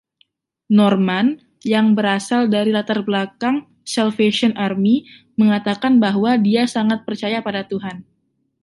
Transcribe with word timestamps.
Norman, 0.77 1.27
yang 1.73 1.87
berasal 1.97 2.41
dari 2.55 2.71
latar 2.77 2.99
belakang 3.07 3.55
Salvation 3.95 4.51
Army, 4.67 4.95
mengatakan 5.41 5.93
bahwa 6.05 6.31
dia 6.47 6.63
sangat 6.75 6.99
percaya 7.07 7.37
pada 7.47 7.61
Tuhan. 7.71 7.97